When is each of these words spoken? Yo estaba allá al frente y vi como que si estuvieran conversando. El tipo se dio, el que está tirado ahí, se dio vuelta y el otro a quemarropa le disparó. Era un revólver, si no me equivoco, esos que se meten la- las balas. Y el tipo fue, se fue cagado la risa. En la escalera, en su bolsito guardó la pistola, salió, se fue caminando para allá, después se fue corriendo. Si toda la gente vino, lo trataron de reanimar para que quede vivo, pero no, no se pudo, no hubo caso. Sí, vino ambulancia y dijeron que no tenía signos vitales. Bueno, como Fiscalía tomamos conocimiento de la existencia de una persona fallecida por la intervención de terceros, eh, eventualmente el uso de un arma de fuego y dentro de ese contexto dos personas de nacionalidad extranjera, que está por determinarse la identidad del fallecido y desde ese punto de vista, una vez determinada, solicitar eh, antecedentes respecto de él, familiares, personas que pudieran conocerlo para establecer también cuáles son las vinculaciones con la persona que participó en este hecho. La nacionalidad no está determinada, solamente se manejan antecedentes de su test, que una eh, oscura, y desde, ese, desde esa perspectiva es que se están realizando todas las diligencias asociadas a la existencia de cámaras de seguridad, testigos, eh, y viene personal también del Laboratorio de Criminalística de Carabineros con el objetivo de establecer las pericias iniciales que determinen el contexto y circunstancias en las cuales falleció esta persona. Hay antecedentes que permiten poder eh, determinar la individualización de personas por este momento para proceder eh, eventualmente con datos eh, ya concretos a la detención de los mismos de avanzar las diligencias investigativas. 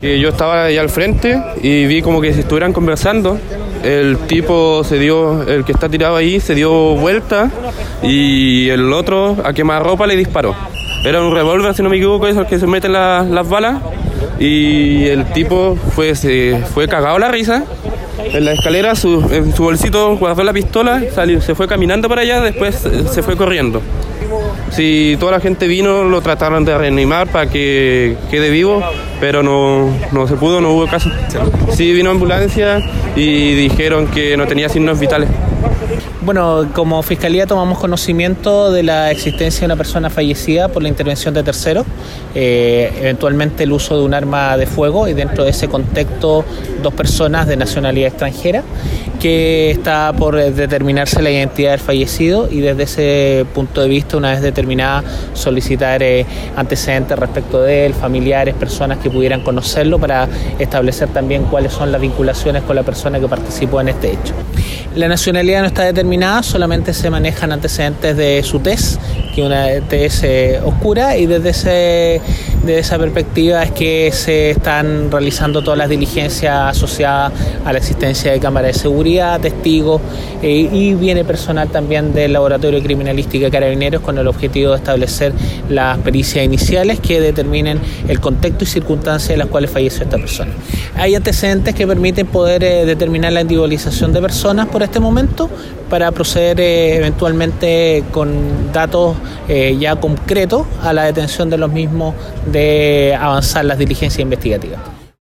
Yo 0.00 0.28
estaba 0.28 0.66
allá 0.66 0.80
al 0.80 0.90
frente 0.90 1.42
y 1.60 1.86
vi 1.86 2.02
como 2.02 2.20
que 2.20 2.32
si 2.32 2.38
estuvieran 2.38 2.72
conversando. 2.72 3.36
El 3.82 4.16
tipo 4.28 4.84
se 4.84 4.96
dio, 4.96 5.42
el 5.42 5.64
que 5.64 5.72
está 5.72 5.88
tirado 5.88 6.14
ahí, 6.14 6.38
se 6.38 6.54
dio 6.54 6.70
vuelta 6.94 7.50
y 8.04 8.68
el 8.68 8.92
otro 8.92 9.36
a 9.42 9.52
quemarropa 9.52 10.06
le 10.06 10.14
disparó. 10.14 10.54
Era 11.04 11.20
un 11.20 11.34
revólver, 11.34 11.74
si 11.74 11.82
no 11.82 11.88
me 11.88 11.96
equivoco, 11.96 12.28
esos 12.28 12.46
que 12.46 12.60
se 12.60 12.68
meten 12.68 12.92
la- 12.92 13.24
las 13.28 13.48
balas. 13.48 13.82
Y 14.38 15.06
el 15.08 15.24
tipo 15.32 15.76
fue, 15.96 16.14
se 16.14 16.62
fue 16.72 16.86
cagado 16.86 17.18
la 17.18 17.32
risa. 17.32 17.64
En 18.22 18.44
la 18.44 18.52
escalera, 18.52 18.90
en 18.92 19.52
su 19.52 19.62
bolsito 19.64 20.16
guardó 20.16 20.44
la 20.44 20.52
pistola, 20.52 21.02
salió, 21.12 21.40
se 21.40 21.56
fue 21.56 21.66
caminando 21.66 22.08
para 22.08 22.20
allá, 22.20 22.40
después 22.40 22.86
se 23.10 23.22
fue 23.24 23.36
corriendo. 23.36 23.82
Si 24.70 25.16
toda 25.18 25.32
la 25.32 25.40
gente 25.40 25.66
vino, 25.66 26.04
lo 26.04 26.20
trataron 26.20 26.64
de 26.64 26.76
reanimar 26.76 27.28
para 27.28 27.48
que 27.48 28.16
quede 28.30 28.50
vivo, 28.50 28.82
pero 29.20 29.42
no, 29.42 29.90
no 30.12 30.28
se 30.28 30.34
pudo, 30.34 30.60
no 30.60 30.72
hubo 30.72 30.86
caso. 30.86 31.10
Sí, 31.70 31.92
vino 31.92 32.10
ambulancia 32.10 32.80
y 33.16 33.54
dijeron 33.54 34.06
que 34.08 34.36
no 34.36 34.46
tenía 34.46 34.68
signos 34.68 35.00
vitales. 35.00 35.28
Bueno, 36.20 36.68
como 36.74 37.02
Fiscalía 37.02 37.46
tomamos 37.46 37.78
conocimiento 37.78 38.70
de 38.70 38.82
la 38.82 39.10
existencia 39.10 39.60
de 39.60 39.66
una 39.66 39.76
persona 39.76 40.10
fallecida 40.10 40.68
por 40.68 40.82
la 40.82 40.88
intervención 40.90 41.32
de 41.32 41.42
terceros, 41.42 41.86
eh, 42.34 42.92
eventualmente 43.00 43.64
el 43.64 43.72
uso 43.72 43.96
de 43.96 44.04
un 44.04 44.12
arma 44.12 44.58
de 44.58 44.66
fuego 44.66 45.08
y 45.08 45.14
dentro 45.14 45.44
de 45.44 45.50
ese 45.50 45.68
contexto 45.68 46.44
dos 46.82 46.92
personas 46.92 47.46
de 47.46 47.56
nacionalidad 47.56 48.08
extranjera, 48.08 48.62
que 49.18 49.70
está 49.70 50.12
por 50.12 50.36
determinarse 50.36 51.20
la 51.22 51.30
identidad 51.30 51.72
del 51.72 51.80
fallecido 51.80 52.48
y 52.50 52.60
desde 52.60 52.82
ese 52.84 53.46
punto 53.54 53.80
de 53.80 53.88
vista, 53.88 54.16
una 54.16 54.30
vez 54.30 54.42
determinada, 54.42 55.02
solicitar 55.34 56.02
eh, 56.02 56.24
antecedentes 56.56 57.18
respecto 57.18 57.62
de 57.62 57.86
él, 57.86 57.94
familiares, 57.94 58.54
personas 58.54 58.98
que 58.98 59.10
pudieran 59.10 59.42
conocerlo 59.42 59.98
para 59.98 60.28
establecer 60.58 61.08
también 61.08 61.44
cuáles 61.44 61.72
son 61.72 61.92
las 61.92 62.00
vinculaciones 62.00 62.62
con 62.62 62.76
la 62.76 62.82
persona 62.82 63.18
que 63.20 63.28
participó 63.28 63.80
en 63.80 63.88
este 63.88 64.12
hecho. 64.12 64.34
La 64.94 65.08
nacionalidad 65.08 65.60
no 65.60 65.66
está 65.66 65.84
determinada, 65.84 66.42
solamente 66.42 66.94
se 66.94 67.10
manejan 67.10 67.52
antecedentes 67.52 68.16
de 68.16 68.42
su 68.42 68.60
test, 68.60 69.00
que 69.34 69.42
una 69.42 69.70
eh, 69.72 70.60
oscura, 70.64 71.16
y 71.16 71.26
desde, 71.26 71.50
ese, 71.50 72.20
desde 72.62 72.78
esa 72.78 72.98
perspectiva 72.98 73.62
es 73.62 73.72
que 73.72 74.10
se 74.12 74.50
están 74.50 75.10
realizando 75.10 75.62
todas 75.62 75.78
las 75.78 75.88
diligencias 75.88 76.76
asociadas 76.76 77.32
a 77.64 77.72
la 77.72 77.78
existencia 77.78 78.32
de 78.32 78.40
cámaras 78.40 78.74
de 78.74 78.78
seguridad, 78.80 79.40
testigos, 79.40 80.00
eh, 80.42 80.68
y 80.72 80.94
viene 80.94 81.24
personal 81.24 81.68
también 81.68 82.12
del 82.12 82.32
Laboratorio 82.32 82.78
de 82.78 82.84
Criminalística 82.84 83.46
de 83.46 83.50
Carabineros 83.50 84.02
con 84.02 84.18
el 84.18 84.26
objetivo 84.28 84.70
de 84.70 84.76
establecer 84.76 85.32
las 85.68 85.98
pericias 85.98 86.44
iniciales 86.44 87.00
que 87.00 87.20
determinen 87.20 87.80
el 88.08 88.20
contexto 88.20 88.64
y 88.64 88.66
circunstancias 88.66 89.30
en 89.30 89.38
las 89.38 89.48
cuales 89.48 89.70
falleció 89.70 90.04
esta 90.04 90.18
persona. 90.18 90.52
Hay 90.96 91.14
antecedentes 91.14 91.74
que 91.74 91.86
permiten 91.86 92.26
poder 92.26 92.62
eh, 92.64 92.84
determinar 92.84 93.32
la 93.32 93.40
individualización 93.40 94.12
de 94.12 94.20
personas 94.20 94.66
por 94.68 94.82
este 94.82 95.00
momento 95.00 95.48
para 95.88 96.12
proceder 96.12 96.60
eh, 96.60 96.96
eventualmente 96.96 98.04
con 98.12 98.72
datos 98.72 99.16
eh, 99.48 99.76
ya 99.78 99.96
concretos 99.96 100.66
a 100.82 100.92
la 100.92 101.04
detención 101.04 101.50
de 101.50 101.58
los 101.58 101.70
mismos 101.70 102.14
de 102.46 103.16
avanzar 103.18 103.64
las 103.64 103.78
diligencias 103.78 104.20
investigativas. 104.20 104.97